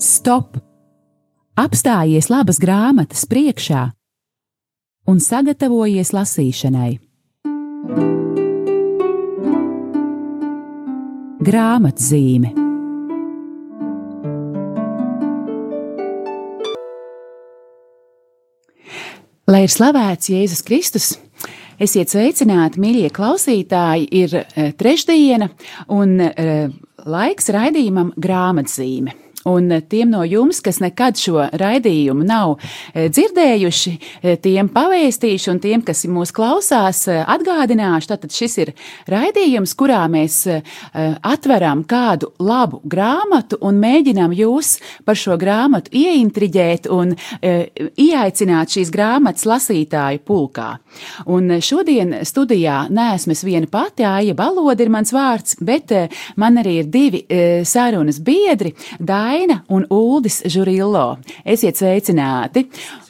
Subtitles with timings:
[0.00, 0.56] Stop!
[1.60, 3.90] Apstājies labas grāmatas priekšā
[5.10, 6.92] un sagatavojies lasīšanai.
[11.40, 12.54] Grāmatzīme
[19.50, 21.06] Lai ir slavēts Jēzus Kristus!
[21.80, 24.04] Esiet sveicināti, mīļie klausītāji!
[24.20, 25.48] Ir eh, trešdiena
[25.90, 26.68] un eh,
[27.08, 29.14] laiks raidījumam grāmatzīme.
[29.48, 32.58] Un tiem no jums, kas nekad šo raidījumu nav
[32.92, 38.72] eh, dzirdējuši, eh, tiem pavēstīšu, un tiem, kas mūs klausās, eh, atgādināšu, tātad šis ir
[39.08, 40.42] raidījums, kurā mēs
[41.24, 44.74] atveram kādu labu grāmatu un mēģinām jūs
[45.06, 50.68] par šo grāmatu ieintriģēt un ieaicināt šīs grāmatas lasītāju pulkā.
[51.32, 55.94] Un šodien studijā neesmu es viena pati, Aija Balodi ir mans vārds, bet
[56.40, 57.24] man arī ir divi
[57.68, 58.74] sarunas biedri.
[59.00, 61.18] Dā Daina un Uldis Žurillo.
[61.46, 62.64] Esiet sveicināti!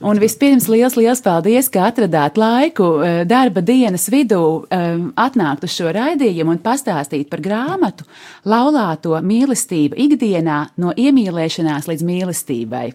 [0.04, 5.78] Un vispirms liels, liels paldies, ka atradāt laiku eh, darba dienas vidū eh, atnākt uz
[5.78, 8.04] šo raidījumu un pastāstīt par grāmatu
[8.44, 12.90] Laulāto mīlestību ikdienā no iemīlēšanās līdz mīlestībai.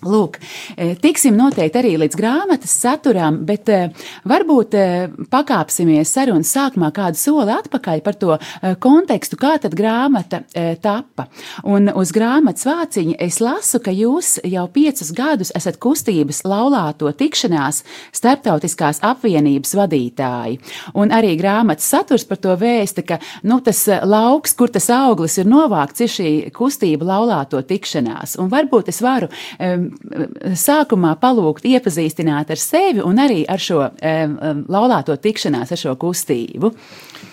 [0.00, 0.38] Lūk,
[0.80, 3.80] e, tiksim noteikti arī līdz grāmatas saturam, bet e,
[4.24, 4.84] varbūt e,
[5.28, 8.38] pakāpsimies sarunas sākumā kādu soli atpakaļ par to
[8.80, 10.40] kontekstu, kā tad grāmata
[10.80, 11.26] tappa.
[11.68, 17.82] Un uz grāmatas vāciņa es lasu, ka jūs jau piecus gadus esat kustības laulāto tikšanās
[18.16, 20.60] starptautiskās apvienības vadītāji.
[20.96, 25.50] Un arī grāmatas saturs par to vēsta, ka nu, tas lauks, kur tas auglis ir
[25.50, 28.38] novākts, ir šī kustība laulāto tikšanās.
[28.40, 29.89] Un varbūt es varu um,
[30.56, 33.82] sākumā palūgt iepazīstināt ar sevi un arī ar šo
[34.70, 36.74] laulāto tikšanās, ar šo kustību.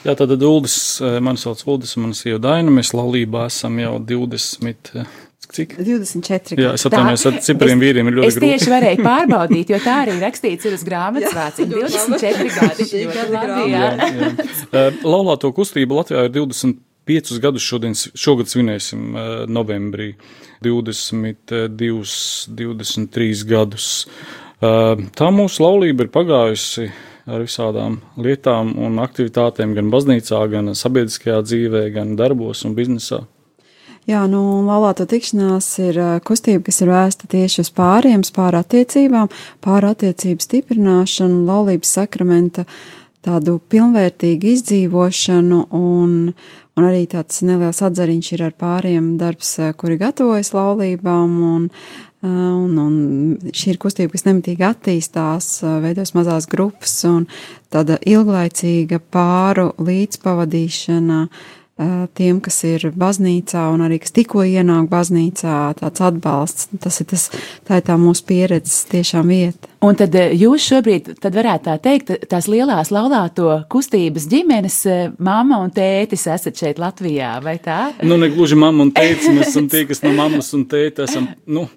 [0.08, 3.98] Jā, tad Uldis, eh, mani sauc Uldis, un manas sieva Daina, mēs laulībā esam jau
[4.00, 4.92] 20.
[4.96, 5.06] Eh,
[5.52, 5.76] cik?
[5.80, 6.60] 24.
[6.62, 8.52] Jā, es atvainojos, ar cipriem vīriem ir ļoti grūti.
[8.54, 11.82] Es tieši varēju pārbaudīt, jo tā arī rakstīts ir uz grāmatas vāciņa.
[11.82, 12.88] 24 gadi.
[13.74, 14.32] Jā, jā.
[14.72, 16.36] Eh, laulāto kustību Latvijā ir
[17.08, 19.16] 25 gadus šodien, šogad svinēsim
[19.48, 20.14] novembrī.
[20.64, 21.68] 22,
[22.50, 23.90] 23 gadus.
[24.58, 26.90] Tā mūsu laulība ir pagājusi
[27.28, 33.26] ar visādām lietām un aktivitātēm gan baznīcā, gan sabiedriskajā dzīvē, gan darbos un biznesā.
[34.08, 39.28] Jā, nu, laulāto tikšanās ir kustība, kas ir vēsta tieši uz pāriem, pār attiecībām,
[39.60, 42.64] pār attiecību stiprināšanu, laulības sakramenta
[43.28, 46.14] tādu pilnvērtīgu izdzīvošanu un,
[46.78, 51.32] Un arī tāds neliels atzariņš ir ar pāriem darbs, eh, kuri gatavojas laulībām.
[51.56, 51.64] Un,
[52.22, 57.26] eh, un, un šī ir kustība, kas nemitīgi attīstās, eh, veidos mazās grupas un
[57.74, 61.30] tāda ilglaicīga pāru līdzpavadīšana
[62.18, 66.70] tiem, kas ir baznīcā un arī kas tikko ienāk baznīcā, tāds atbalsts.
[66.82, 67.28] Tas ir tas,
[67.68, 69.70] tā ir tā mūsu pieredzes tiešām vieta.
[69.86, 74.80] Un tad eh, jūs šobrīd, tad varētu tā teikt, tās lielās laulāto kustības ģimenes
[75.22, 77.92] mamma un tētis esat šeit Latvijā, vai tā?
[78.02, 81.30] Nu, ne gluži mamma un tētis, mēs esam tie, kas no mammas un tēta esam,
[81.46, 81.68] nu,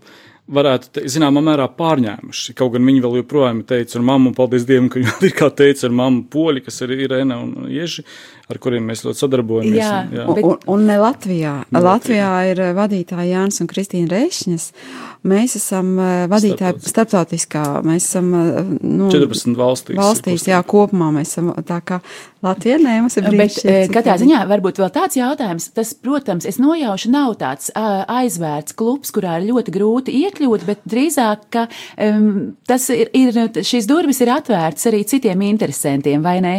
[0.57, 2.55] varētu, te, zināmā mērā, pārņēmuši.
[2.59, 5.89] Kaut gan viņi vēl joprojām teica ar mammu, paldies Dievam, ka viņi ir kā teica
[5.89, 8.05] ar mammu poļi, kas ir Irēna un Ieži,
[8.51, 9.79] ar kuriem mēs ļoti sadarbojamies.
[9.79, 10.27] Jā, un, jā.
[10.31, 10.49] Bet...
[10.51, 11.55] Un, un ne Latvijā.
[11.71, 12.29] Ne Latvijā.
[12.31, 14.71] Latvijā ir vadītāji Jānis un Kristīna Rēšņas.
[15.21, 15.99] Mēs esam
[16.33, 19.99] vadītāji starptautiskā, mēs esam nu, 14 valstīs.
[20.01, 21.99] Valstīs, jā, kopumā mēs esam tā kā
[22.41, 23.75] Latvija, nē, mums ir brīnišķīgi.
[23.91, 29.13] Bet katrā ziņā varbūt vēl tāds jautājums, tas, protams, es nojaušu, nav tāds aizvērts klubs,
[29.13, 31.67] kurā ir ļoti grūti iekļūt, bet drīzāk, ka
[32.01, 36.57] um, tas ir, ir, šīs durvis ir atvērtas arī citiem interesantiem, vai ne?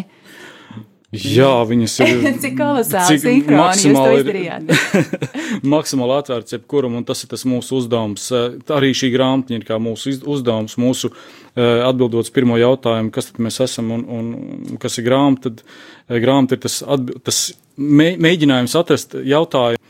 [1.12, 2.22] Jā, viņas ir.
[2.40, 4.70] cik kolosāli cik maksimāli ir
[5.74, 8.30] maksimāli atvērts jebkuram, un tas ir tas mūsu uzdevums.
[8.32, 13.28] Eh, arī šī grāmatiņa ir kā mūsu uzdevums, mūsu eh, atbildot uz pirmo jautājumu, kas
[13.28, 17.42] tad mēs esam un, un kas ir grāmata, tad eh, grāmata ir tas, atbild, tas
[17.82, 19.82] mēģinājums atrast jautājumu.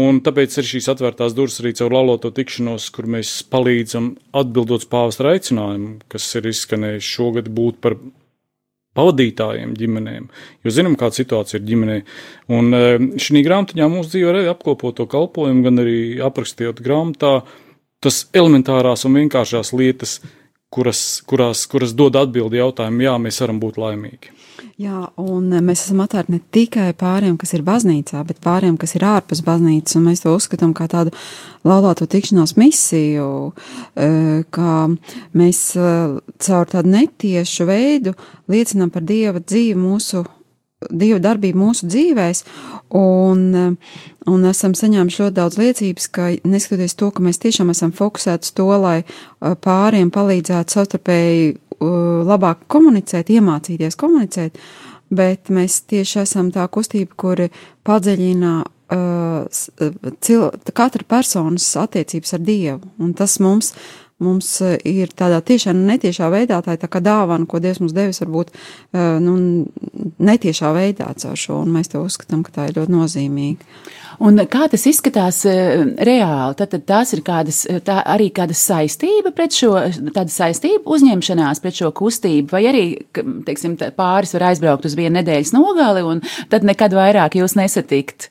[0.00, 5.26] Un tāpēc ir šīs atvērtās durvis arī caur laloto tikšanos, kur mēs palīdzam atbildot pāvesta
[5.32, 7.98] aicinājumu, kas ir izskanējis šogad būt par
[8.98, 10.28] pavadītājiem, ģimenēm.
[10.66, 11.98] Jo zinām, kāda situācija ir ģimenē.
[12.56, 12.82] Un e,
[13.22, 17.40] šī grāmatiņā mūsu dzīve arī apkopo to kalpojumu, gan arī aprakstījot grāmatā
[18.00, 20.18] tas elementārās un vienkāršās lietas,
[20.70, 24.36] kuras, kurās, kuras dod atbildi jautājumu, jā, mēs varam būt laimīgi.
[24.80, 29.04] Jā, un mēs esam atvērti ne tikai pāriem, kas ir baznīcā, bet pāriem, kas ir
[29.08, 31.12] ārpus baznīcas, un mēs to uzskatām kā tādu
[31.68, 33.28] laulāto tikšanās misiju,
[33.92, 34.08] e,
[34.52, 34.74] kā
[35.36, 35.94] mēs e,
[36.46, 38.14] caur tādu netiešu veidu
[38.52, 40.24] liecinām par Dieva dzīvi mūsu
[40.88, 42.44] Dieva darbību mūsu dzīvēs,
[42.96, 43.42] un,
[44.32, 48.54] un esam saņēmuši ļoti daudz liecības, ka neskatoties to, ka mēs tiešām esam fokusēti uz
[48.56, 48.96] to, lai
[49.66, 51.52] pāriem palīdzētu savstarpēji
[52.30, 54.56] labāk komunicēt, iemācīties komunicēt,
[55.12, 57.50] bet mēs tieši esam tā kustība, kuri
[57.84, 58.54] padziļina
[60.24, 63.74] cil, katra personas attiecības ar Dievu, un tas mums
[64.24, 67.80] mums eh, ir tādā tiešā un netiešā veidā, tā ir tā kā dāvana, ko Dievs
[67.82, 69.36] mums devis, varbūt eh, nu,
[70.20, 73.72] netiešā veidā caur šo, un mēs to uzskatām, ka tā ir ļoti nozīmīga.
[74.20, 76.56] Un kā tas izskatās uh, reāli?
[76.58, 79.70] Tad, tad tās ir kādas, tā arī kāda saistība pret šo,
[80.12, 82.84] tāda saistība uzņemšanās pret šo kustību, vai arī,
[83.46, 86.20] teiksim, pāris var aizbraukt uz vienu nedēļas nogali, un
[86.52, 88.28] tad nekad vairāk jūs nesatikt.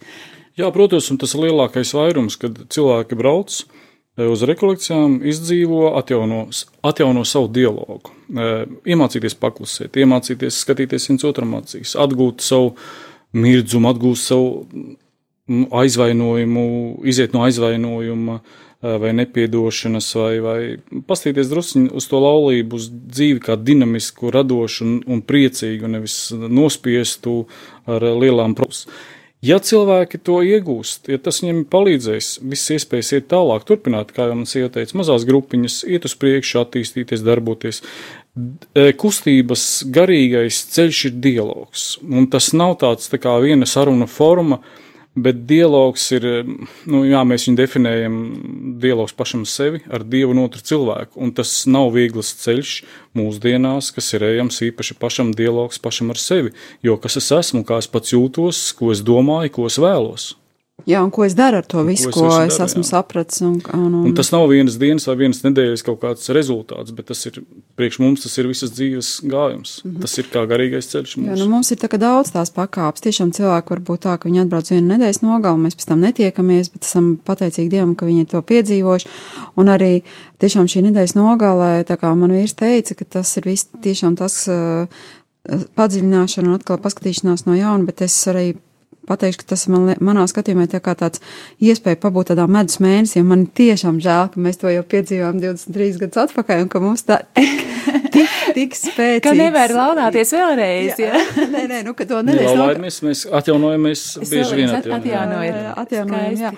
[0.61, 3.88] Jā, protams, un tas ir lielākais vairums, kad cilvēki brauc, uh,
[4.27, 6.45] uz rekolekcijām, izdzīvo, atjauno,
[6.85, 8.13] atjauno savu dialogu,
[8.89, 12.73] iemācīties paklusēt, iemācīties skatīties viens otram acīs, atgūt savu
[13.37, 14.49] mirdzumu, atgūt savu
[15.79, 16.65] aizvainojumu,
[17.09, 18.39] iziet no aizvainojuma
[18.79, 20.59] vai nepiedošanas, vai, vai
[21.07, 27.41] pastīties druskuļi uz to laulību, uz dzīvi kā dinamisku, radošu un, un priecīgu, nevis nospiestu
[27.89, 29.17] ar lielām problēmām.
[29.45, 34.35] Ja cilvēki to iegūst, ja tas viņiem palīdzēs, visas iespējas iet tālāk, turpināt, kā jau
[34.35, 37.79] man sieva teica, mazās grupiņas, iet uz priekšu, attīstīties, darboties.
[38.75, 39.63] E, kustības
[39.95, 44.88] garīgais ceļš ir dialogs, un tas nav tāds tā kā viena saruna forma, uh,
[45.19, 46.25] Bet dialogs ir,
[46.87, 48.17] nu, jā, mēs viņu definējam,
[48.79, 51.17] dialogs pašam sevi ar Dievu un otru cilvēku.
[51.19, 52.75] Un tas nav viegls ceļš
[53.17, 56.53] mūsdienās, kas ir ejams īpaši pašam dialogs pašam ar sevi.
[56.85, 60.31] Jo kas es esmu, kā es pats jūtos, ko es domāju, ko es vēlos.
[60.87, 62.89] Jā, un ko es daru ar to visu, ko, ko es, es esmu jā.
[62.91, 63.41] sapratis.
[63.45, 64.05] Un, un, un...
[64.09, 67.41] un tas nav vienas dienas vai vienas nedēļas kaut kāds rezultāts, bet tas ir
[67.79, 69.79] priekš mums, tas ir visas dzīves gājums.
[69.83, 70.01] Mm -hmm.
[70.05, 71.17] Tas ir kā garīgais ceļš.
[71.17, 71.29] Mums.
[71.29, 73.03] Jā, nu mums ir tā, daudz tās pakāpes.
[73.05, 76.71] Tiešām cilvēki var būt tā, ka viņi atbrauc vienu nedēļas nogalu, mēs pēc tam netiekamies,
[76.73, 79.07] bet esam pateicīgi Dievam, ka viņi ir to piedzīvojuši.
[79.55, 80.03] Un arī
[80.39, 84.47] tiešām šī nedēļas nogalē, tā kā man vīrs teica, ka tas ir viss tiešām tas.
[84.47, 84.87] Uh,
[85.49, 88.57] padziļināšana un atkal paskatīšanās no jauna, bet es arī
[89.09, 91.23] pateikšu, ka tas man, manā skatījumā ir tā kā tāds
[91.63, 95.99] iespēja pabūt tādā medus mēnesī, un man tiešām žēl, ka mēs to jau piedzīvojām 23
[96.03, 97.21] gadus atpakaļ, un ka mums tā
[98.15, 99.25] tik, tik spēcīgs.
[99.25, 101.13] Ka nevar launāties vēlreiz, jā.
[101.13, 101.47] jā.
[101.55, 102.51] nē, nē, nu, ka to nedēļas.
[102.55, 105.61] Laulājamies, mēs atjaunojamies bieži vien atjaunojam.
[105.83, 106.53] Atjaunojam, jā.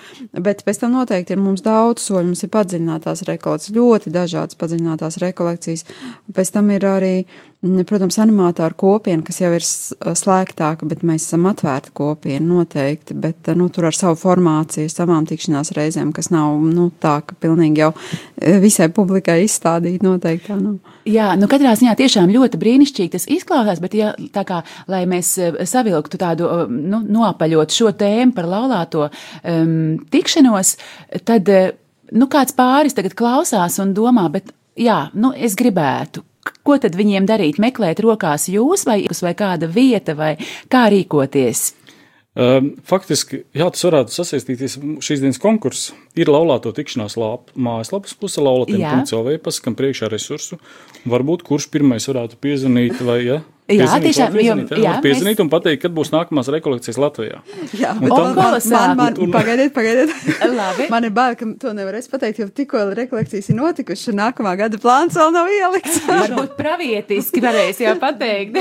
[0.48, 5.20] Bet pēc tam noteikti ir mums daudz soļu, mums ir padziļinātās rekolekcijas, ļoti dažādas padziļinātās
[5.22, 5.88] rekolekcijas.
[6.36, 7.16] Pēc tam ir arī
[7.62, 13.68] Protams, animātoru kopiena, kas jau ir slēgtāka, bet mēs esam atvērta kopiena noteikti, bet nu,
[13.72, 18.56] tur ar savu formāciju, savām tikšanās reizēm, kas nav nu, tā, ka pilnīgi jau e,
[18.62, 20.78] visai publikai izstādīt noteikti nav.
[21.08, 24.62] Jā, nu katrā ziņā tiešām ļoti brīnišķīgi tas izklausās, bet ja tā kā,
[24.92, 30.76] lai mēs e, savilktu tādu, e, nu, nopaļot šo tēmu par laulāto um, tikšanos,
[31.28, 31.48] tad,
[32.12, 36.24] nu, kāds pāris tagad klausās un domā, bet jā, nu, es gribētu
[36.62, 37.58] Ko tad viņiem darīt?
[37.62, 40.34] Meklēt rokās jūs vai, vai kāda vieta, vai
[40.70, 41.70] kā rīkoties?
[42.32, 45.90] Um, faktiski, jā, tas varētu sasaistīties šīs dienas konkurss.
[46.16, 49.34] Ir laulāto tikšanās lāp, mājaslapas puse, laulatiem.cl.
[49.44, 50.56] paskam priekšā resursu.
[51.04, 53.42] Varbūt kurš pirmais varētu piezvanīt vai, ja?
[53.72, 55.42] Jā, tiešām piezvanīt, jā, jā, piezvanīt mēs...
[55.44, 57.40] un pateikt, kad būs nākamās rekolekcijas Latvijā.
[57.78, 59.32] Jā, man, man, man, un...
[59.32, 60.12] pagaidiet, pagaidiet.
[60.92, 64.78] Man ir bail, ka to nevarēs pateikt, jo tikko rekolekcijas ir notikušas, un nākamā gada
[64.80, 66.00] plāns vēl nav ielikts.
[66.10, 68.58] Varbūt pravietiski varēs jau pateikt.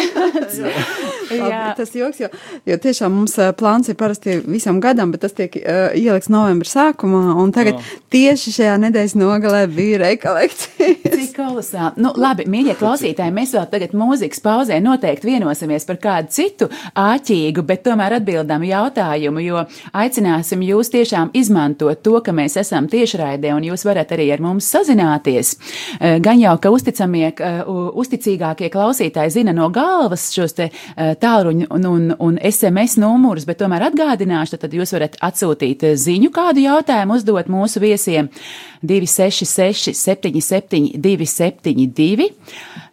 [1.32, 1.40] jā.
[1.40, 1.64] jā.
[1.78, 2.30] Tas joks, jo,
[2.70, 7.24] jo tiešām mums plāns ir parasti visam gadam, bet tas tiek uh, ielikts novembra sākumā,
[7.42, 8.00] un tagad jā.
[8.16, 11.18] tieši šajā nedēļas nogalē bija rekolekcijas.
[11.18, 12.04] Cik kolosāli.
[12.04, 16.68] Nu, labi, mīļie klausītāji, mēs vēl tagad mūzikas pauzē noteikti vienosimies par kādu citu
[16.98, 19.64] āķīgu, bet tomēr atbildām jautājumu, jo
[19.98, 24.70] aicināsim jūs tiešām izmantot to, ka mēs esam tiešraidē un jūs varat arī ar mums
[24.70, 25.56] sazināties.
[26.00, 27.32] Eh, gan jau, ka uzticamie,
[28.04, 33.62] uzticīgākie klausītāji zina no galvas šos te eh, tālruņu un, un, un SMS numurus, bet
[33.64, 38.30] tomēr atgādināšu, tad jūs varat atsūtīt ziņu kādu jautājumu uzdot mūsu viesiem
[38.86, 42.32] 266 77 272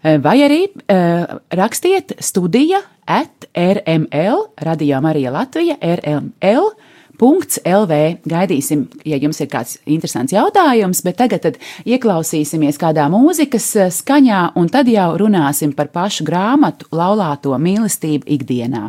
[0.03, 6.71] vai arī rakstīt rakstiet studija at rml, radio Marija Latvija, rml.
[7.19, 7.97] .lv.
[8.31, 14.43] Gaidīsim, ja jums ir kāds interesants jautājums, bet tagad tad ieklausīsimies kādā mūzikas eh, skaņā,
[14.55, 18.85] un tad jau runāsim par pašu grāmatu laulāto mīlestību ikdienā.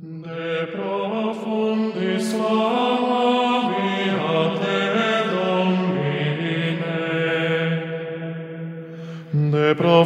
[0.00, 3.01] De profundis De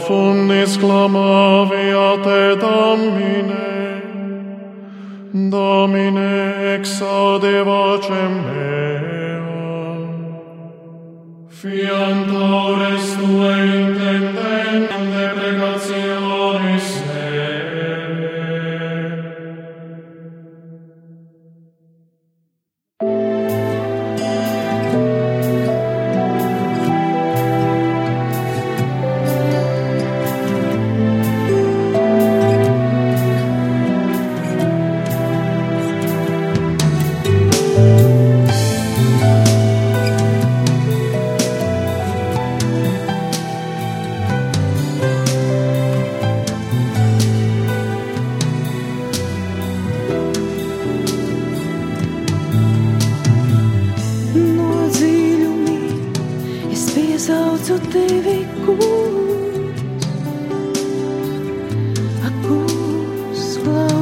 [0.07, 4.01] profundis clamavi a te Domine,
[5.51, 8.56] Domine exaude vocem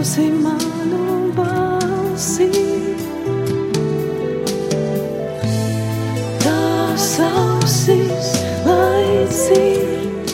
[0.04, 2.48] klausi manu balsi.
[6.42, 8.28] Tās ausis,
[8.66, 10.28] lai dzird.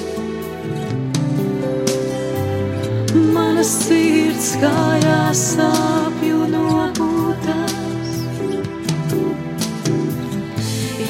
[3.35, 8.11] Mana sirds kājās sāpju nopūtās.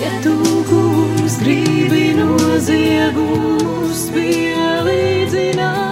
[0.02, 0.36] Ja tu
[0.68, 5.89] kungs gribi noziegumus pielīdzināt,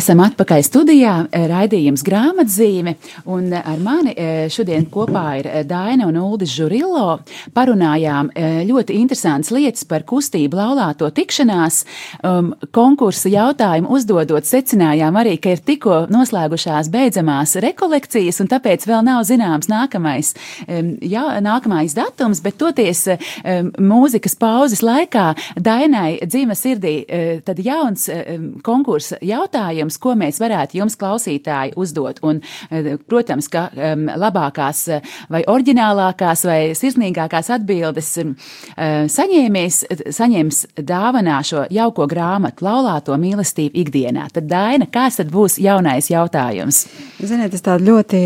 [0.00, 2.94] esam atpakaļ studijā, eh, raidījums grāmatzīme,
[3.28, 7.20] un eh, ar mani eh, šodien kopā ir Daina un Uldis Žurillo.
[7.56, 8.30] Parunājām
[8.66, 11.82] ļoti interesantas lietas par kustību laulāto tikšanās.
[12.24, 19.04] Um, konkursu jautājumu uzdodot secinājām arī, ka ir tikko noslēgušās beidzamās rekolekcijas, un tāpēc vēl
[19.06, 20.32] nav zināms nākamais,
[20.66, 26.94] um, jā, nākamais datums, bet toties um, mūzikas pauzes laikā Dainai dzīva sirdī
[27.44, 28.06] tad jauns
[28.66, 32.22] konkursa jautājums, ko mēs varētu jums, klausītāji, uzdot.
[32.26, 38.34] Un, uh, protams, ka um, labākās uh, vai oriģinālākās vai sirsnīgākās atbildes um,
[39.10, 39.82] saņēmies,
[40.14, 44.28] saņems dāvanā šo jauko grāmatu Laulāto mīlestību ikdienā.
[44.34, 46.84] Tad, Daina, kāds tad būs jaunais jautājums?
[47.20, 48.22] Ziniet, tas tādu ļoti,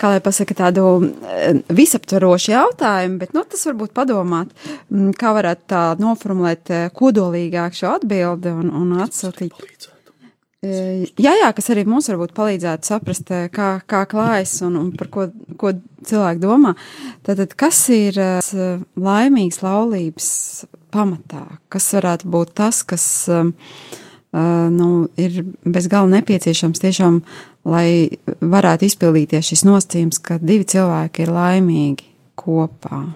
[0.00, 4.54] kā lai pasaka, tādu eh, visaptvarošu jautājumu, bet, nu, tas varbūt padomāt,
[5.20, 9.56] kā varētu tā noformulēt eh, kodolīgāk šo atbildi un, un atsūtīt.
[9.56, 9.95] Eh,
[11.20, 15.10] Jā, jā, kas arī mums varbūt palīdzētu saprast, eh, kā, kā klājas un, un par
[15.12, 15.28] ko,
[15.60, 15.74] ko
[16.06, 16.74] cilvēki domā.
[17.26, 18.54] Tātad, kas ir eh,
[18.96, 20.30] laimīgs laulības
[20.94, 21.44] pamatā?
[21.72, 23.06] Kas varētu būt tas, kas
[24.36, 27.20] nu, ir bez gala nepieciešams tiešām,
[27.64, 33.06] lai varētu izpildīties šis nosacījums, ka divi cilvēki ir laimīgi kopā?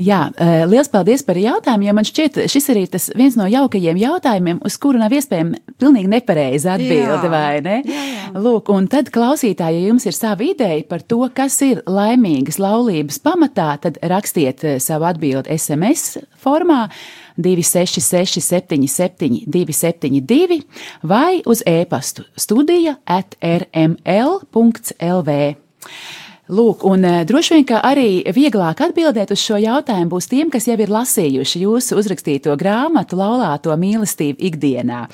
[0.00, 3.98] Jā, eh, liels paldies par jautājumu, jo man šķiet, šis arī tas viens no jaukajiem
[4.00, 7.30] jautājumiem, uz kuru nav iespējama pilnīgi nepareiza atbilde, Jā.
[7.30, 7.76] vai ne?
[7.84, 8.30] Jā, jā.
[8.40, 13.20] Lūk, un tad klausītāji, ja jums ir sava ideja par to, kas ir laimīgas laulības
[13.20, 16.86] pamatā, tad rakstiet eh, savu atbildi SMS formā
[17.36, 20.62] 266 77 272
[21.02, 25.28] vai uz e-pastu studija at rml.lv.
[26.50, 30.66] Lūk, un uh, droši vien, ka arī vieglāk atbildēt uz šo jautājumu būs tiem, kas
[30.66, 35.04] jau ir lasījuši jūsu uzrakstīto grāmatu Laulāto mīlestību ikdienā.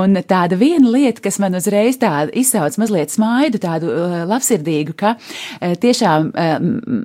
[0.00, 5.14] Un tāda viena lieta, kas man uzreiz tāda izsauc mazliet smaidu, tādu uh, labsirdīgu, ka
[5.14, 6.32] uh, tiešām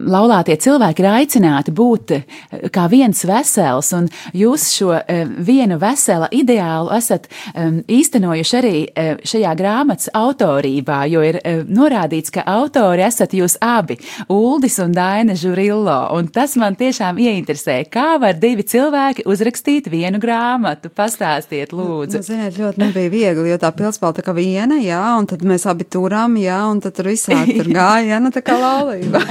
[0.09, 2.13] laulātie cilvēki ir aicināti būt
[2.73, 4.91] kā viens vesels, un jūs šo
[5.45, 8.75] vienu vesela ideālu esat um, īstenojuši arī
[9.25, 11.39] šajā grāmatas autorībā, jo ir
[11.69, 13.98] norādīts, ka autori esat jūs abi abi-
[14.36, 15.98] Uldis un Daina Žurillo.
[16.15, 20.89] Un tas man tiešām ieinteresē, kā var divi cilvēki uzrakstīt vienu grāmatu.
[20.89, 22.22] Pastāstiet, lūdzu.
[22.22, 25.67] Nu, ziniet, ļoti nebija viegli, jo tā pilspēle tā kā viena, jā, un tad mēs
[25.70, 29.24] abi turām, jā, un tad tur visādi tur gāja, nu tā kā laulība.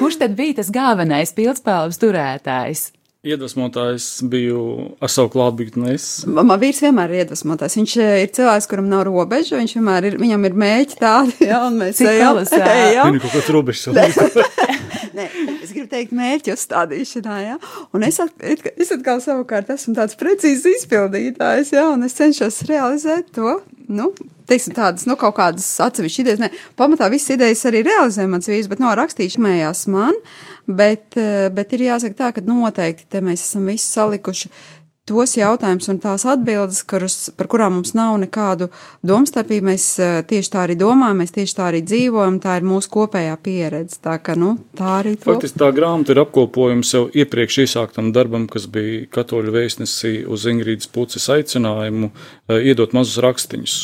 [0.00, 2.88] Kurš tad bija tas galvenais pilspēles turētājs?
[3.20, 4.60] Iedvesmotājs biju
[5.04, 5.90] ar savu klātbūtni.
[5.92, 6.04] Es.
[6.24, 7.74] Man vīrs vienmēr ir iedvesmotājs.
[7.76, 11.58] Viņš eh, ir cilvēks, kuram nav robežu, viņš vienmēr ir, viņam ir mēķi tādi, jā,
[11.66, 12.40] un mēs ejam.
[12.40, 13.10] ejam.
[13.10, 13.82] Viņu kaut kāds robežs.
[13.92, 15.26] Nē,
[15.66, 17.58] es gribu teikt, mērķu uzstādīšanā, jā.
[17.92, 23.34] Un es, at, es atkal savukārt esmu tāds precīzs izpildītājs, jā, un es cenšos realizēt
[23.36, 23.58] to,
[23.90, 24.10] nu,
[24.50, 26.42] teiksim, tādas, nu, kaut kādas atsevišķas idejas.
[26.42, 30.16] Nē, pamatā visas idejas arī realizē mans vīrs, bet no rakstīšu mējās man,
[30.66, 34.52] bet, eh, bet ir jāsaka tā, ka noteikti te mēs esam visi salikuši
[35.08, 38.70] tos jautājumus un tās atbildes, kurus, par kurām mums nav nekādu
[39.06, 39.68] domstarpību.
[39.70, 43.36] Mēs eh, tieši tā arī domājam, mēs tieši tā arī dzīvojam, tā ir mūsu kopējā
[43.42, 44.00] pieredze.
[44.04, 45.26] Tā ka, nu, tā arī to.
[45.30, 50.90] Faktiski tā grāmata ir apkopojums jau iepriekš iesāktam darbam, kas bija katoļu vēstnesī uz Ingrīdas
[50.92, 53.80] puses aicinājumu eh, iedot mazus rakstiņus.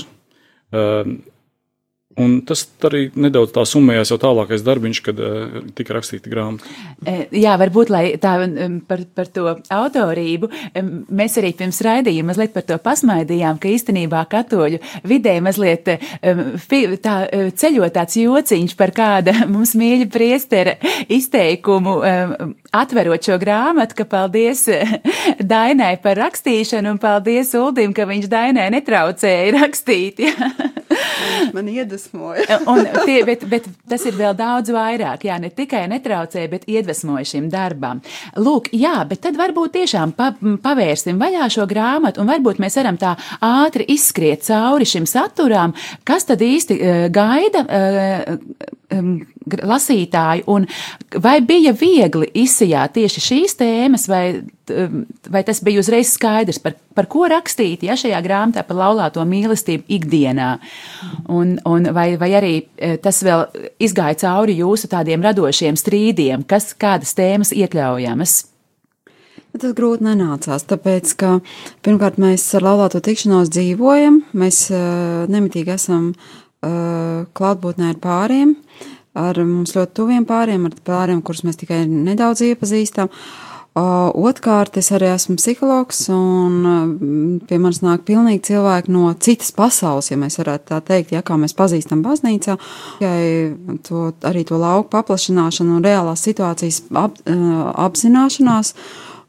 [2.16, 6.64] Un tas arī nedaudz tā summējās jau tālākais darbiņš, kad uh, tika rakstīta grāmata.
[7.04, 7.92] E, Jā, varbūt
[8.22, 10.48] tā um, par, par to autorību.
[10.80, 16.42] um, Mēs arī pirms raidījuma mazliet par to pasmaidījām, ka īstenībā katoļu vidē mazliet um,
[17.04, 17.16] tā,
[17.52, 20.78] ceļot tāds jociņš par kāda mums mīļa priestera
[21.12, 24.96] izteikumu, um, atverot šo grāmatu, ka paldies uh,
[25.40, 30.24] Dainai par rakstīšanu un paldies Uldim, ka viņš Dainai netraucēja rakstīt.
[30.26, 30.50] Ja?
[31.56, 32.60] Man iedvesmoja.
[33.06, 35.26] Tie, bet, bet tas ir vēl daudz vairāk.
[35.28, 38.02] Jā, ne tikai netraucēja, bet iedvesmoja šim darbam.
[38.40, 40.32] Lūk, jā, bet tad varbūt tiešām pa,
[40.64, 45.74] pavērsim vaļā šo grāmatu, un varbūt mēs varam tā ātri izskriet cauri šim saturam,
[46.06, 48.36] kas tad īsti uh, gaida uh,
[48.96, 50.66] um, lasītāju, un
[51.22, 54.24] vai bija viegli izsijāt tieši šīs tēmas, vai,
[55.30, 59.86] vai tas bija uzreiz skaidrs, par, par ko rakstīt, ja šajā grāmatā par laulāto mīlestību
[59.98, 60.50] ikdienā,
[61.32, 63.46] un, un vai, vai arī eh, tas vēl
[63.82, 68.38] izgāja cauri jūsu tādiem radošiem strīdiem, kas kādas tēmas iekļaujamas.
[69.56, 71.28] Bet Tas grūti nenācās, tāpēc, ka
[71.86, 78.52] pirmkārt mēs ar laulāto tikšanos dzīvojam, mēs uh, nemitīgi esam uh, klātbūtnē ar pāriem,
[79.16, 83.10] ar mums ļoti tuviem pāriem, ar pāriem, kurus mēs tikai nedaudz iepazīstam.
[83.76, 90.08] Otkārt, es arī esmu psihologs, un uh, pie manis nāk pilnīgi cilvēki no citas pasaules,
[90.08, 92.56] ja mēs varētu tā teikt, ja kā mēs pazīstam baznīcā,
[93.02, 98.72] tikai to, arī to lauku paplašināšanu un reālās situācijas ap, uh, apzināšanās.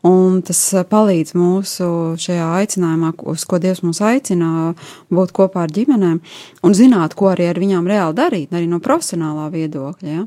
[0.07, 1.89] Un tas eh, palīdz mūsu
[2.21, 4.71] šajā aicinājumā, uz ko Dievs mūs aicina,
[5.13, 6.19] būt kopā ar ģimenēm
[6.63, 10.13] un zināt, ko arī ar viņām reāli darīt, arī no profesionālā viedokļa.
[10.13, 10.25] Ja?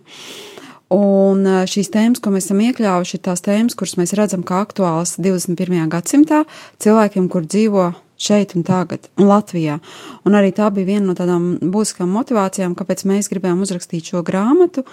[0.91, 4.61] Un eh, šīs tēmas, ko mēs esam iekļāvuši, ir tās tēmas, kuras mēs redzam kā
[4.67, 5.87] aktuālas 21.
[5.93, 6.45] gadsimtā
[6.83, 9.79] cilvēkiem, kur dzīvo šeit un tagad, un Latvijā.
[10.29, 14.85] Un arī tā bija viena no tādām būtiskām motivācijām, kāpēc mēs gribējām uzrakstīt šo grāmatu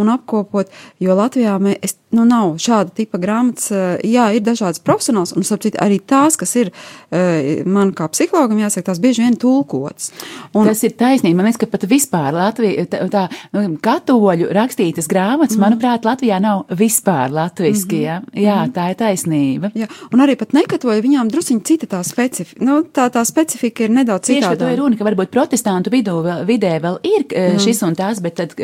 [0.00, 0.70] un apkopot,
[1.02, 5.66] jo Latvijā mēs, nu, nav šāda tipa grāmatas, eh, jā, ir dažādas profesionāls, un, starp
[5.66, 10.10] citu, arī tās, kas ir eh, man kā psihologam, jāsaka, tās bieži vien tulkotas.
[10.56, 11.40] Un, tas ir taisnība.
[11.40, 15.64] Man liekas, ka pat vispār Latvija, tā, tā nu, katoļu rakstītas grāmatas, mm.
[15.66, 18.00] manuprāt, Latvijā nav vispār latviski.
[18.00, 18.40] Mm -hmm.
[18.40, 18.46] ja?
[18.48, 19.72] Jā, tā ir taisnība.
[19.76, 23.90] Jā, un arī pat nekatoļi, viņām drusiņi cita tā specifika, nu, tā, tā specifika ir
[23.90, 27.58] nedaudz Tieši par to ir runa, ka varbūt protestantu vidū, vēl, vidē vēl ir mm.
[27.58, 28.56] šis un tās, bet tad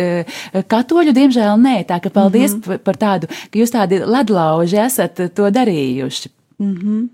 [0.69, 1.77] katoļu diemžēl nē.
[1.89, 2.83] Tā ka paldies mm -hmm.
[2.87, 6.35] par tādu, ka jūs tādi ledlauži esat to darījuši.
[6.59, 7.09] Mm -hmm.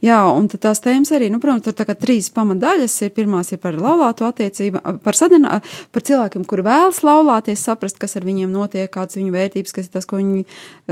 [0.00, 3.10] Jā, un tās tēmas arī, nu, protams, tur tā kā trīs pamatdaļas ir.
[3.10, 5.60] Pirmās ir par laulāto attiecību, par, sadinā,
[5.92, 9.90] par cilvēkiem, kuri vēlas laulāties, saprast, kas ar viņiem notiek, kādas viņu vērtības, kas ir
[9.92, 10.44] tas, ko viņi,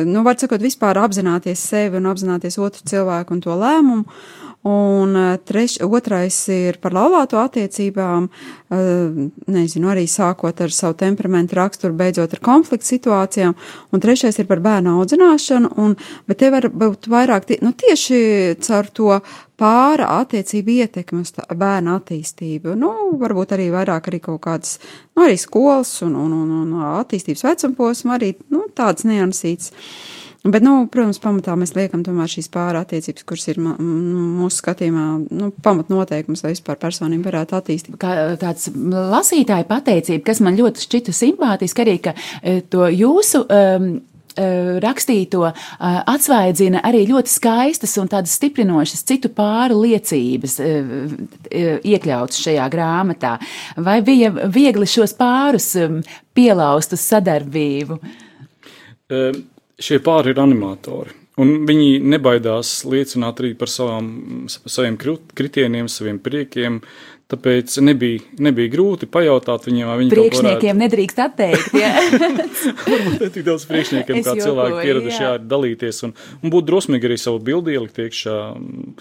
[0.05, 4.05] nu, var sakot, vispār apzināties sevi un apzināties otru cilvēku un to lēmumu.
[4.64, 8.31] Un uh, treš, otrais ir par laulāto attiecībām,
[8.72, 9.18] uh,
[9.53, 13.53] nezinu, arī sākot ar savu temperamentu raksturu, beidzot ar konfliktu situācijām.
[13.92, 18.22] Un trešais ir par bērnu audzināšanu, un, bet te var būt vairāk, tie, nu, tieši
[18.64, 19.20] caur to
[19.61, 22.72] pāra attiecību ietekmi uz bērnu attīstību.
[22.81, 24.79] Nu, varbūt arī vairāk arī kaut kādas,
[25.12, 29.74] nu, arī skolas un, un, un, un attīstības vecumposma arī, nu, tādas niansītas.
[30.44, 35.46] Bet, nu, protams, pamatā mēs liekam tomēr šīs pāra attiecības, kuras ir mūsu skatījumā, nu,
[35.64, 37.94] pamatnoteikums, lai vispār personība varētu attīstīt.
[38.00, 43.40] kā tāds lasītāja pateicība, kas man ļoti šķita simpātiski, arī ka e, to jūsu.
[43.48, 43.87] Um,
[44.37, 44.50] e,
[44.85, 45.54] Rakstīto e,
[46.12, 50.74] atsvaidzina arī ļoti skaistas un tādas stiprinošas citu pāru liecības, e,
[51.48, 53.38] e, iekļautas šajā grāmatā.
[53.80, 56.02] Vai bija viegli šos pārus um,
[56.37, 58.00] pielaust uz sadarbību?
[59.09, 59.26] E,
[59.80, 61.10] Šie pāri ir animatori.
[61.42, 64.94] Un viņi nebaidās liecināt arī par savām, saviem
[65.34, 66.78] kritieniem, saviem priekiem.
[67.32, 71.72] Tāpēc nebija, nebija grūti pajautāt viņiem, vai viņi varētu- Priekšniekiem nedrīkst atteikt.
[72.92, 75.30] Varbūt ne tik daudz priekšniekiem, Es kā cilvēki jokoju, pieraduši jā.
[75.32, 75.38] jā.
[75.54, 76.12] dalīties un,
[76.44, 78.94] un būt drosmīgi arī savu bildi ielikt iekšā, m,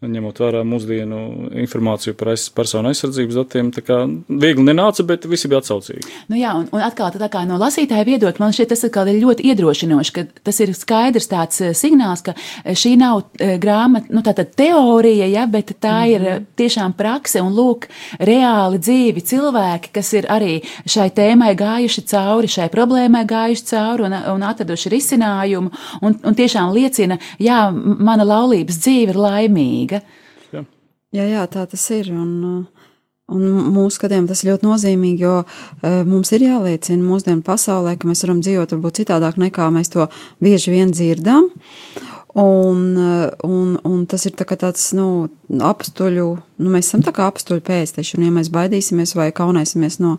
[0.00, 1.18] ņemot vērā mūsdienu
[1.60, 3.68] informāciju par aiz, personu aizsardzības datiem.
[3.74, 6.06] Tā kā viegli nenāca, bet visi bija atsaucīgi.
[6.32, 9.20] Nu jā, un, un atkal tā kā no lasītāja viedokļa man šķiet, tas atkal ir
[9.20, 14.08] ļoti iedrošinoši, ka tas ir skaidrs tāds eh, signāls, ka eh, šī nav eh, grāmata,
[14.14, 16.38] nu tā tad teorija, ja, bet tā mm -hmm.
[16.38, 22.48] ir tiešām prakse un lūk, reāli dzīvi cilvēki, kas ir arī šai tēmai gājuši cauri,
[22.48, 28.80] šai problēmai gājuši cauri un, un atraduši risinājumu un, un tiešām liecina, jā, mana laulības
[28.80, 29.89] dzīve ir laimīga.
[31.10, 31.26] Jā.
[31.26, 32.12] Jā, tā tas ir.
[32.14, 32.86] Un, uh,
[33.34, 38.10] un mūsu skatījumā tas ir ļoti nozīmīgi, jo uh, mums ir jāliecina mūsdienu pasaulē, ka
[38.10, 40.06] mēs varam dzīvot varbūt citādāk nekā mēs to
[40.42, 41.50] bieži vien dzirdam.
[42.38, 46.28] Un, uh, un, un tas ir tā tāds, nu, apstuļu,
[46.62, 50.14] nu, mēs esam tā kā apstuļu pēcteši, un ja mēs baidīsimies vai kaunēsimies no,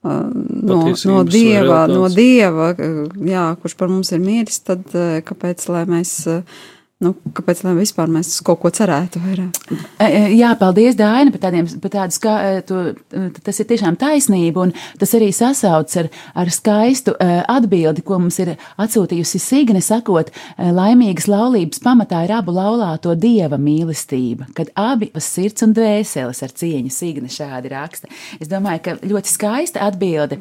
[0.00, 2.72] no, no dieva, no dieva,
[3.28, 4.88] jā, kurš par mums ir miris, tad
[5.28, 6.62] kāpēc, lai mēs, uh,
[7.00, 9.58] nu, kāpēc, lai vispār mēs uz kaut ko cerētu vairāk?
[9.72, 13.96] E, e, Jā, paldies, Dāna, par tādiem, par tādu ska, e, e, tas ir tiešām
[14.00, 16.10] taisnība, un tas arī sasauc ar,
[16.42, 20.28] ar skaistu atbildi, ko mums ir atsūtījusi Signe, sakot,
[20.60, 26.92] laimīgas laulības pamatā ir abu laulāto dieva mīlestība, kad abi sirds un dvēseles ar cieņu
[26.92, 28.12] Signe šādi raksta.
[28.36, 30.40] Es domāju, ka ļoti skaista atbilde.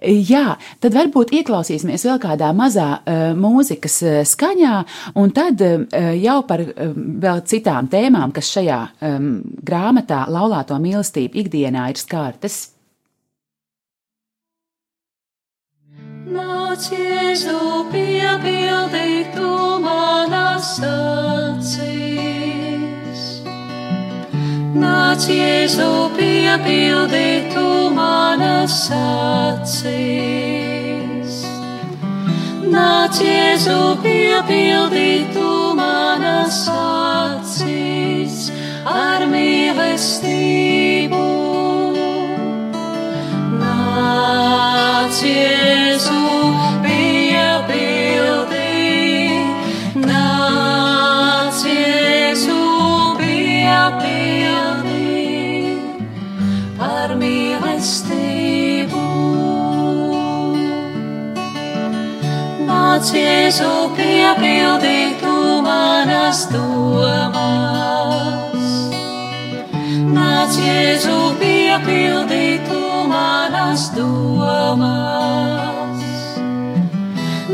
[0.00, 2.88] Jā, tad varbūt ieklausīsimies vēl kādā mazā
[3.36, 4.00] mūzikas
[4.32, 4.74] skaņā,
[5.20, 5.60] un tad
[5.98, 9.28] jau par e, vēl citām tēmām, kas šajā um,
[9.66, 12.56] grāmatā laulāto mīlestību ikdienā ir skārtas.
[16.28, 21.70] Nāc, Jēzu, piepildī tu manas acīs.
[24.78, 30.87] Nāc, Jēzu, piepildī tu manas acīs.
[32.68, 38.50] Nāc, Jēzu, piepildī tu manas acīs
[38.84, 41.22] ar mīlestību.
[43.62, 46.20] Nāc, Jēzu,
[62.98, 67.36] Nāc, Jēzu, piepildī tu manas domas.
[70.16, 74.82] Nāc, Jēzu, piepildī tu manas domas.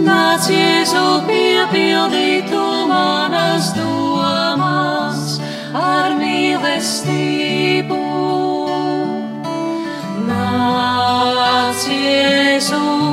[0.09, 5.37] Nāc, Jēzu, piepildī tu manas domas
[5.77, 8.01] ar mīlestību.
[10.33, 13.04] Nāc, Jēzu,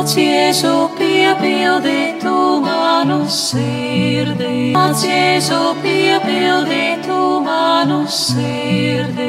[0.00, 2.32] Nāc, Jēzu, piepildī tu
[2.64, 4.72] manu sirdī.
[4.72, 9.28] Nāc, Jēzu, piepildī tu manu sirdī.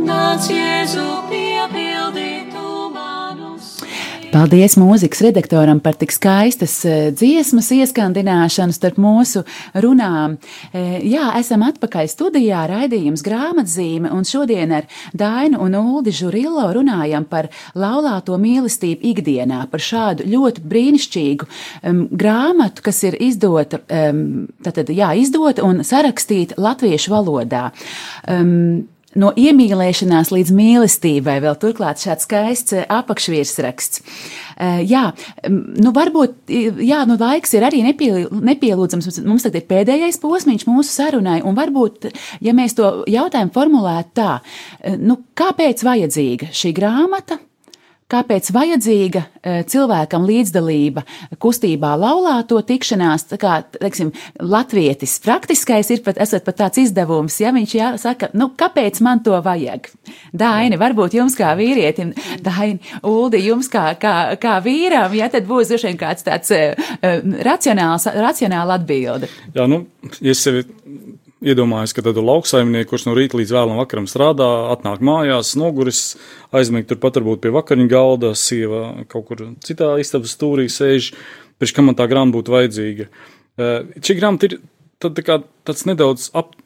[0.00, 1.45] Nāc, Jēzu, piepildī tu manu sirdī.
[4.36, 9.40] Paldies mūzikas redaktoram par tik skaistas eh, dziesmas ieskandināšanu starp mūsu
[9.80, 10.34] runām.
[10.76, 17.24] Eh, jā, esam atpakaļ studijā, raidījums grāmatzīme, un šodien ar Dainu un Uldi Žurillo runājam
[17.30, 24.92] par laulāto mīlestību ikdienā, par šādu ļoti brīnišķīgu um, grāmatu, kas ir izdota, um, tātad,
[24.92, 27.70] jā, izdota un sarakstīta latviešu valodā.
[28.28, 28.84] Um,
[29.18, 34.02] no iemīlēšanās līdz mīlestībai, vēl turklāt šāds skaists eh, apakšvirsraksts.
[34.56, 35.04] Eh, jā,
[35.50, 36.52] nu varbūt,
[36.84, 39.20] jā, nu laiks ir arī nepielūdzams.
[39.26, 42.10] Mums tagad ir pēdējais posmiņš mūsu sarunai, un varbūt,
[42.44, 44.38] ja mēs to jautājumu formulētu tā,
[44.80, 47.40] eh, nu kāpēc vajadzīga šī grāmata?
[48.06, 51.02] Kāpēc vajadzīga e, cilvēkam līdzdalība
[51.42, 53.24] kustībā laulāto tikšanās?
[53.32, 58.52] Tā kā, teiksim, latvietis praktiskais ir pat, esat pat tāds izdevums, ja viņš jāsaka, nu,
[58.54, 59.90] kāpēc man to vajag?
[60.30, 62.14] Daini, varbūt jums kā vīrietim,
[62.46, 62.78] Daini,
[63.10, 66.94] Uldi, jums kā, kā, kā vīram, ja tad būs droši vien kāds tāds uh,
[67.42, 69.32] racionāls, racionāla atbilde.
[69.56, 69.82] Jā, nu,
[70.22, 70.62] ja sevi
[71.44, 76.02] iedomājos, ka tādu lauksaimnieku, kurš no rīta līdz vēlam vakaram strādā, atnāk mājās, noguris,
[76.56, 81.12] aizmigt turpat varbūt pie vakariņu galda, sieva kaut kur citā istabas stūrī sēž,
[81.60, 83.08] pēc kam man tā grāmata būtu vajadzīga.
[83.56, 84.58] Eh, šī grāmata ir
[85.02, 86.56] tad, tā kā, tāds nedaudz ap,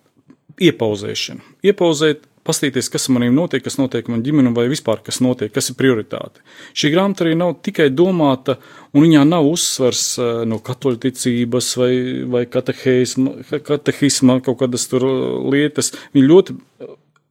[0.61, 1.42] iepauzēšana.
[1.66, 5.76] Iepauzēt pastīties, kas maniem notiek, kas notiek man ģimenē, vai vispār kas notiek, kas ir
[5.79, 6.44] prioritāte.
[6.76, 8.57] Šī grāmata arī nav tikai domāta,
[8.94, 11.92] un viņā nav uzsvars uh, no katoļu ticības vai,
[12.33, 15.07] vai katehisma, kaut kādas tur
[15.53, 15.92] lietas.
[16.16, 16.59] Viņa ļoti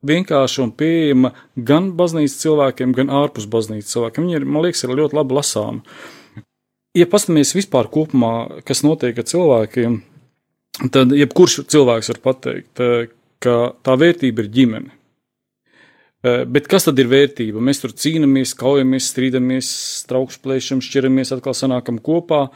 [0.06, 4.28] vienkārša un pieejama gan baznīcas cilvēkiem, gan ārpus baznīcas cilvēkiem.
[4.28, 6.00] Viņa ir, man liekas, ir ļoti labi lasāma.
[6.98, 10.00] Ja paskatāmies vispār kopumā, kas notiek ar cilvēkiem,
[10.93, 12.82] tad jebkurš cilvēks var pateikt,
[13.43, 14.95] ka tā vērtība ir ģimene.
[16.19, 17.62] Eh, bet kas tad ir vērtība?
[17.63, 19.69] Mēs tur cīnāmies, kaujamies, strīdamies,
[20.10, 22.49] traukšplēšam, šķiramies, atkal sanākam kopā.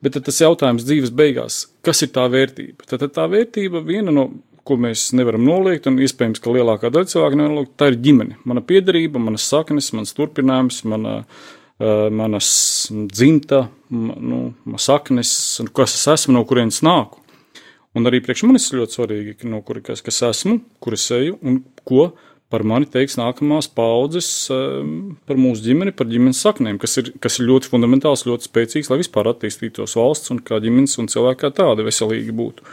[0.00, 2.86] Bet tas jautājums dzīves beigās, kas ir tā vērtība?
[2.88, 4.30] Tad tā vērtība viena no,
[4.64, 8.38] ko mēs nevaram noliegt, un iespējams, ka lielākā daļa cilvēku nevar noliegt, tā ir ģimene.
[8.48, 12.48] Mana piedarība, manas saknes, mans turpinājums, mana, uh, manas
[12.88, 14.40] dzimta, nu,
[14.80, 15.34] saknes,
[15.76, 17.20] kas es esmu, no kurienes nāku.
[17.92, 21.60] Un arī priekš manis ļoti svarīgi, no kur, kas, kas esmu, kur es eju un
[21.84, 22.12] ko
[22.50, 27.38] par mani teiks nākamās paudzes, ehm, par mūsu ģimeni, par ģimenes saknēm, kas ir, kas
[27.38, 31.52] ir ļoti fundamentāls, ļoti spēcīgs, lai vispār attīstītos valsts un kā ģimenes un cilvēki kā
[31.62, 32.66] tāda veselīgi būtu.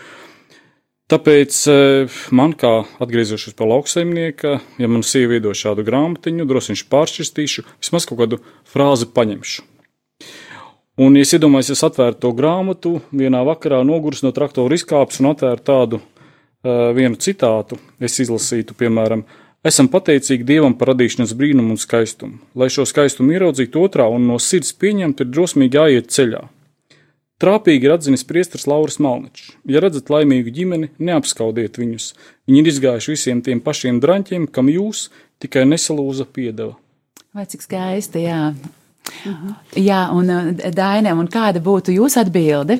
[1.07, 6.83] Tāpēc ehm, man, kā atgriežoties pie lauksaimnieka, ja man sieva iedos šādu grāmatiņu, droši vien
[6.97, 9.67] pāršķirstīšu, vismaz kaut kādu frāzi paņemšu.
[10.97, 15.29] Un, ja es iedomājos, es atvērtu to grāmatu, vienā vakarā nogurs no traktora izkāpes un
[15.29, 19.21] atvērtu tādu uh, vienu citātu, es izlasītu, piemēram,
[19.67, 22.38] Esam pateicīgi Dievam par radīšanas brīnumu un skaistumu.
[22.56, 26.43] Lai šo skaistumu ieraudzītu otrā un no sirds pieņemtu, ir drosmīgi jāiet ceļā.
[27.41, 29.51] Trāpīgi ir atzinis priesteris Lauris Malnečs.
[29.69, 32.08] Ja redzat laimīgu ģimeni, neapskaudiet viņus.
[32.49, 35.08] Viņi ir izgājuši visiem tiem pašiem draņķiem, kam jūs
[35.43, 36.73] tikai nesalūza piedeva.
[37.38, 38.56] Vai cik skaisti, jā.
[39.25, 39.53] Mhm.
[39.84, 42.80] Jā, un Dainam, un kāda būtu jūsu atbilde?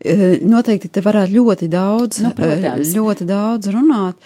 [0.00, 2.94] Noteikti te varētu ļoti daudz, nu, protams.
[2.94, 4.16] ļoti daudz runāt.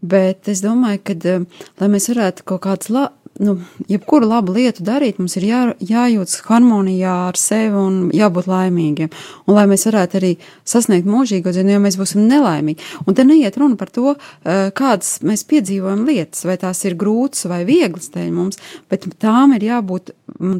[0.00, 1.46] Bet es domāju, ka, eh,
[1.80, 3.08] lai mēs varētu kaut kāds la,
[3.38, 3.56] nu,
[3.90, 9.10] jebkuru labu lietu darīt, mums ir jā, jājūtas harmonijā ar sevi un jābūt laimīgiem.
[9.46, 10.32] Un lai mēs varētu arī
[10.66, 12.82] sasniegt mūžīgo dzīvi, jo mēs būsim nelaimīgi.
[13.06, 17.48] Un te neiet runa par to, eh, kādas mēs piedzīvojam lietas, vai tās ir grūtas
[17.48, 18.58] vai vieglas dēļ mums,
[18.88, 20.10] bet tām ir jābūt,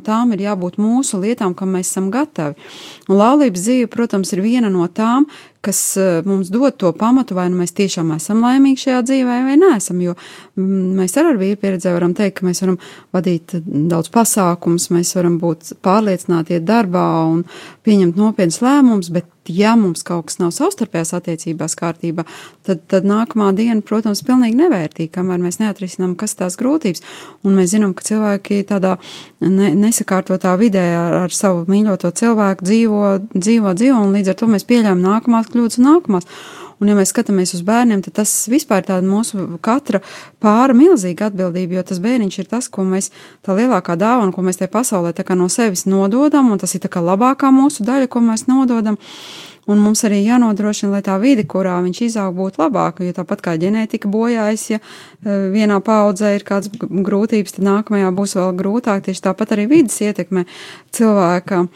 [0.03, 2.55] tām ir jābūt mūsu lietām, kam mēs esam gatavi.
[3.09, 5.27] Un laulības dzīve, protams, ir viena no tām,
[5.65, 9.57] kas eh, mums dod to pamatu, vai nu mēs tiešām esam laimīgi šajā dzīvē, vai
[9.61, 10.03] neesam.
[10.05, 12.79] Jo mm, mēs ar vīru pieredzē varam teikt, ka mēs varam
[13.15, 17.43] vadīt daudz pasākumus, mēs varam būt pārliecināti iet darbā un
[17.87, 22.25] pieņemt nopietnas lēmumus, bet ja mums kaut kas nav savstarpējās attiecībās kārtībā,
[22.67, 27.05] tad, tad nākamā diena, protams, pilnīgi nevērtīga, kamēr mēs neatrisinām, kas tās grūtības.
[27.47, 28.97] Un mēs zinām, ka cilvēki tādā
[29.41, 33.03] ne, nesakārtotā vidē ar, ar savu mīļoto cilvēku dzīvo,
[33.35, 36.29] dzīvo, dzīvo, un līdz ar to mēs pieļām nākamās kļūdas un nākamās.
[36.79, 39.99] Un, ja mēs skatāmies uz bērniem, tad tas vispār ir mūsu katra
[40.43, 43.11] pāra milzīga atbildība, jo tas bērniņš ir tas, ko mēs,
[43.43, 47.03] tā lielākā dāvana, ko mēs te pasaulē no sevis nododam, un tas ir tā kā
[47.03, 48.99] labākā mūsu daļa, ko mēs nododam.
[49.69, 53.05] Un mums arī jānodrošina, lai tā vide, kurā viņš izaug, būtu labāka.
[53.05, 58.33] Jo tāpat kā ģenētika bojājas, ja e, vienā paudzē ir kādas grūtības, tad nākamajā būs
[58.39, 59.05] vēl grūtāk.
[59.05, 60.47] Tieši tāpat arī vidas ietekmē
[60.97, 61.67] cilvēka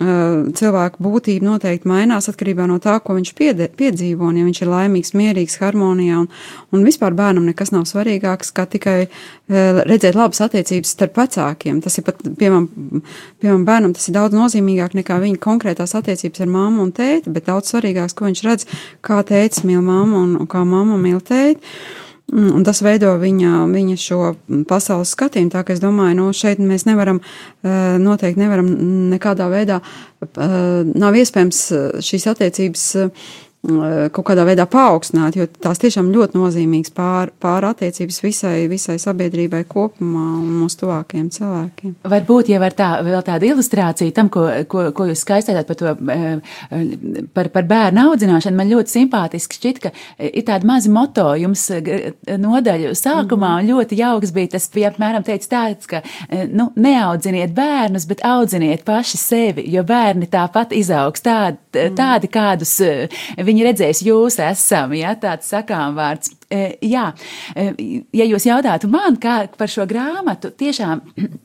[0.00, 4.30] cilvēka būtība noteikti mainās atkarībā no tā, ko viņš piede, piedzīvo.
[4.30, 6.28] Un, ja viņš ir laimīgs, mierīgs, harmonijā, un,
[6.72, 8.96] un vispār bērnam nekas nav svarīgāks, kā tikai
[9.50, 11.82] redzēt labas attiecības starp vecākiem.
[11.84, 12.68] Tas ir pat, piemēram,
[13.42, 17.50] piemēram bērnam tas ir daudz nozīmīgāk nekā viņa konkrētās attiecības ar mammu un tēti, bet
[17.50, 18.70] daudz svarīgāks, ko viņš redz,
[19.04, 21.60] kā tētis mīl mammu un, un kā mamma mīl tēti.
[22.30, 24.18] Mm, un tas veido viņa, viņa šo
[24.70, 25.50] pasaules skatījumu.
[25.50, 27.18] Tā kā es domāju, nu, šeit mēs nevaram,
[27.64, 28.68] eh, noteikti nevaram
[29.10, 29.80] nekādā veidā,
[30.22, 32.84] eh, nav iespējams eh, šīs attiecības
[33.60, 39.66] kaut kādā veidā paaugstināt, jo tās tiešām ļoti nozīmīgas pār, pār attiecības visai, visai sabiedrībai
[39.68, 41.92] kopumā un mūsu tuvākajiem cilvēkiem.
[42.08, 45.92] Varbūt jau ar tā, vēl tādu ilustrāciju tam, ko, ko, ko jūs skaistējāt par to,
[45.92, 46.40] eh,
[47.36, 49.92] par, par bērnu audzināšanu, man ļoti simpātiski šķiet, ka
[50.30, 55.26] ir tāda maza moto jums eh, nodaļu sākumā, un ļoti jauks bija tas, bija apmēram
[55.26, 56.00] teica tāds, ka,
[56.48, 61.60] nu, neaudziniet bērnus, bet audziniet paši sevi, jo bērni tāpat izaugs tādi,
[61.98, 62.78] tādi kādus
[63.49, 66.32] viņi redzēs, jūs esam, ja tāds sakām vārds.
[66.50, 67.10] E, jā,
[67.54, 67.70] e,
[68.16, 71.06] ja jūs jautātu man par šo grāmatu, tiešām.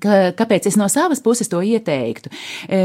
[0.00, 2.30] Ka, kāpēc es no savas puses to ieteiktu?
[2.66, 2.78] E,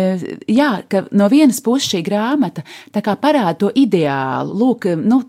[0.52, 2.62] jā, ka no vienas puses šī grāmata
[2.94, 5.22] parāda to ideālu, lūk, nu,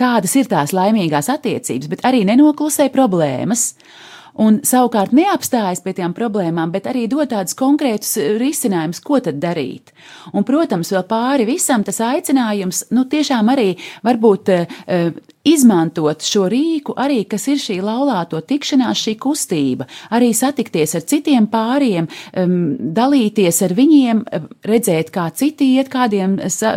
[0.00, 3.68] kādas ir tās laimīgās attiecības, bet arī nenoklusē problēmas.
[3.76, 9.20] Uh, un savukārt neapstājas pie tām problēmām, bet arī dod tādus konkrētus eh, risinājumus, ko
[9.24, 9.94] tad darīt.
[10.32, 13.68] Un, protams, vēl pāri visam tas aicinājums, nu, tiešām arī
[14.06, 15.12] varbūt uh,
[15.46, 21.46] izmantot šo rīku, arī kas ir šī laulāto tikšanās, šī kustība, arī satikties ar citiem
[21.52, 22.58] pāriem, um,
[22.96, 24.24] dalīties ar viņiem,
[24.68, 26.76] redzēt, kā citi iet kādiem sa,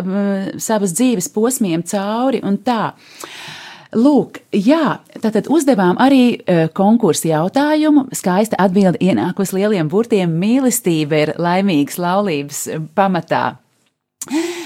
[0.62, 2.94] savas dzīves posmiem cauri un tā.
[2.94, 3.62] Uh,
[3.94, 8.08] Lūk, jā, tātad uzdevām arī uh, konkursu jautājumu.
[8.16, 12.64] Skaista atbilde ienākus lieliem burtiem- mīlestība ir laimīgas laulības
[12.98, 13.62] pamatā.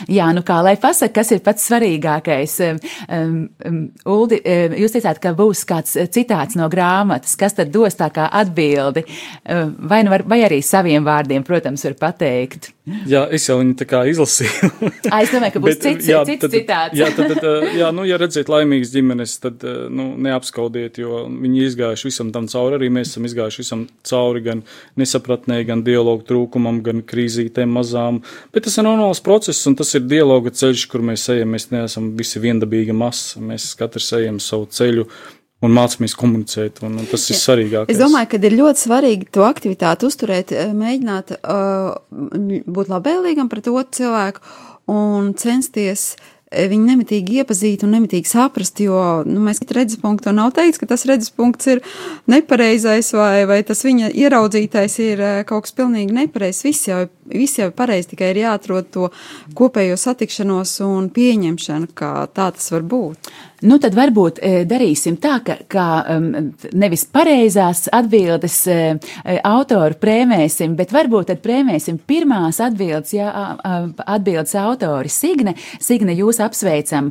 [0.07, 2.55] Jā, nu kā lai pasaka, kas ir pats svarīgākais?
[2.67, 3.79] Um, um,
[4.13, 8.27] Uldi, um, jūs teicāt, ka būs kāds citāts no grāmatas, kas tad dos tā kā
[8.41, 9.03] atbildi,
[9.49, 12.71] um, vai, nu var, vai arī saviem vārdiem, protams, var pateikt.
[13.09, 14.69] Jā, es jau viņu tā kā izlasīju.
[15.11, 16.95] A, es domāju, ka būs Bet, cits, jā, cits tad, citāts.
[16.95, 22.07] jā, tad, tad, jā, nu, ja redzēt laimīgas ģimenes, tad, nu, neapskaudiet, jo viņi izgājuši
[22.07, 24.63] visam tam cauri, arī mēs esam izgājuši visam cauri, gan
[24.99, 28.21] nesapratnē, gan dialogu trūkumam, gan krīzītēm mazām.
[28.55, 31.55] Bet tas ir normāls process, un tas ir dialoga ceļš, kur mēs ejam.
[31.55, 35.07] Mēs neesam visi viendabīga masa, mēs katrs ejam savu ceļu
[35.65, 36.81] un mācāmies komunicēt.
[36.85, 37.91] Un, un tas ir svarīgāk.
[37.91, 41.97] Es domāju, ka ir ļoti svarīgi to aktivitāti uzturēt, eh, mēģināt uh,
[42.77, 44.43] būt labvēlīgam pret otru cilvēku
[44.93, 46.11] un censties.
[46.47, 50.87] Eh, viņu nemitīgi iepazīt un nemitīgi saprast, jo nu, mēs redzam, punktu nav teikts, ka
[50.93, 51.81] tas redzes punkts ir
[52.29, 56.63] nepareizais vai, vai tas viņa ieraudzītais ir kaut kas pilnīgi nepareizs.
[56.63, 57.01] Viss jau,
[57.31, 59.11] viss jau ir pareizi, tikai ir jāatrod to
[59.57, 63.31] kopējo satikšanos un pieņemšanu, kā tā tas var būt.
[63.65, 65.85] Nu, tad varbūt e, darīsim tā, ka, ka
[66.77, 73.31] nevis pareizās atbildes e, e, autoru prēmēsim, bet varbūt tad prēmēsim pirmās atbildes, jā,
[74.05, 75.55] atbildes autori Signe.
[75.81, 77.09] Signe, jūs apsveicam,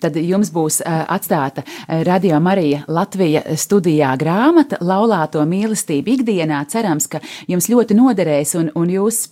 [0.00, 1.66] tad jums būs atstāta
[2.08, 6.64] Radio Marija Latvija studijā grāmata Laulāto mīlestību ikdienā.
[6.72, 9.26] Cerams, ka jums ļoti noderēs un, un jūs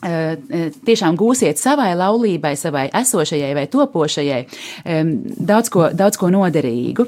[0.00, 4.42] tiešām gūsiet savai laulībai, savai esošajai vai topošajai
[5.50, 7.06] daudz ko, daudz ko noderīgu.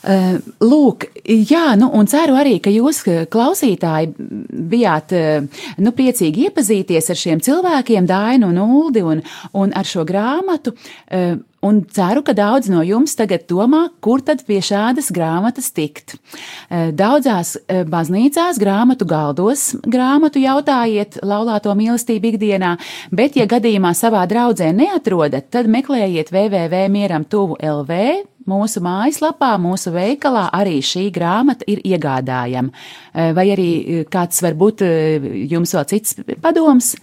[0.00, 3.02] Lūk, jā, nu, un ceru arī, ka jūs,
[3.32, 4.14] klausītāji,
[4.72, 5.12] bijāt
[5.80, 9.20] nu, priecīgi iepazīties ar šiem cilvēkiem, Dainu un Uldi, un,
[9.60, 10.72] un ar šo grāmatu.
[11.60, 16.14] Un ceru, ka daudz no jums tagad domā, kur tad pie šādas grāmatas tikt.
[16.72, 22.72] Eh, daudzās eh, baznīcās, grāmatu galdos grāmatu jautājiet laulāto mīlestību ikdienā,
[23.12, 28.00] bet, ja gadījumā savā draudzē neatrodat, tad meklējiet www.mieram tuvu LV.
[28.48, 32.72] Mūsu mājaslapā, mūsu veikalā arī šī grāmata ir iegādājama.
[33.12, 33.70] Eh, vai arī
[34.08, 34.88] kāds varbūt
[35.52, 36.94] jums vēl cits padoms?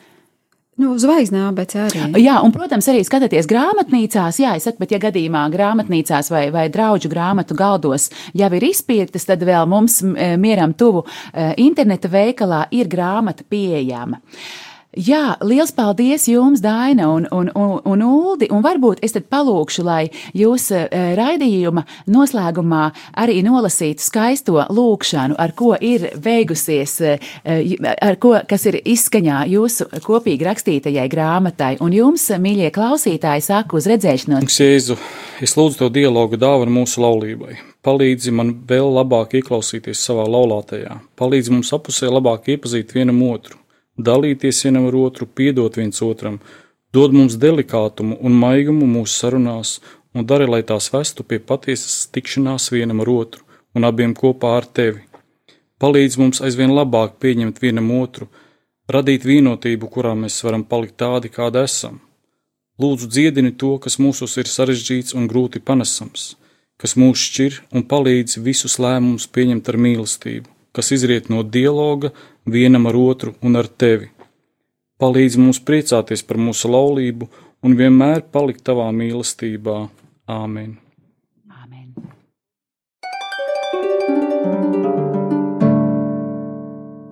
[0.78, 2.02] Nu, zvaigznē ABC arī.
[2.22, 6.68] Jā, un, protams, arī skatoties grāmatnīcās, jā, es saku, bet ja gadījumā grāmatnīcās vai, vai
[6.70, 10.04] draudžu grāmatu galdos jau ir izpirktas, tad vēl mums
[10.38, 14.22] mieram tuvu eh, interneta veikalā ir grāmata pieejama.
[14.98, 19.84] Jā, liels paldies jums, Daina un, un, un, un Uldi, un varbūt es tad palūkšu,
[19.86, 22.88] lai jūs uh, raidījuma noslēgumā
[23.22, 27.28] arī nolasītu skaisto lūkšanu, ar ko ir beigusies, uh,
[28.02, 33.90] ar ko, kas ir izskaņā jūsu kopīgi rakstītajai grāmatai, un jums, mīļie klausītāji, sāku uz
[33.94, 34.50] redzēšanos.
[34.50, 34.98] Jēzu,
[35.46, 37.60] es lūdzu to dialogu dāvanu mūsu laulībai.
[37.86, 43.62] Palīdzi man vēl labāk ieklausīties savā laulātajā, palīdzi mums apusē labāk iepazīt vienam otru
[43.98, 46.40] dalīties vienam ar otru, piedot viens otram,
[46.94, 49.78] dod mums delikātumu un maigumu mūsu sarunās
[50.14, 53.44] un dari, lai tās vestu pie patiesas tikšanās vienam ar otru
[53.76, 55.04] un abiem kopā ar tevi.
[55.78, 58.26] Palīdz mums aizvien labāk pieņemt vienam otru,
[58.90, 62.00] radīt vienotību, kurā mēs varam palikt tādi, kādi esam.
[62.82, 66.36] Lūdzu, dziedini to, kas mūsos ir sarežģīts un grūti panesams,
[66.82, 72.12] kas mūs šķir un palīdz visus lēmumus pieņemt ar mīlestību, kas izriet no dialoga
[72.46, 74.12] vienam ar otru un ar tevi.
[75.02, 77.26] Palīdz mums priecāties par mūsu laulību
[77.66, 79.78] un vienmēr palikt tavā mīlestībā.
[80.30, 80.76] Āmen!
[81.50, 81.90] Āmen.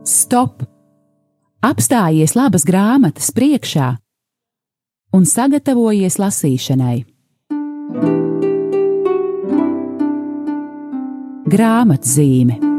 [0.05, 0.61] Stop!
[1.65, 3.95] Apstājies labas grāmatas priekšā
[5.17, 6.99] un sagatavojies lasīšanai.
[11.55, 12.74] Grāmatzīme